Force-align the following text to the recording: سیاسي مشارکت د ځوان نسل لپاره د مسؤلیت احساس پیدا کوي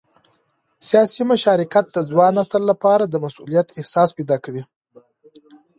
سیاسي 0.89 1.21
مشارکت 1.31 1.85
د 1.91 1.97
ځوان 2.09 2.31
نسل 2.39 2.61
لپاره 2.71 3.03
د 3.07 3.15
مسؤلیت 3.25 3.67
احساس 3.79 4.09
پیدا 4.17 4.37
کوي 4.43 4.63